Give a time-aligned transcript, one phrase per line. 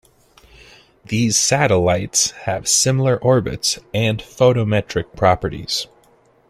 [1.05, 5.85] These satellites have similar orbits and photometric properties.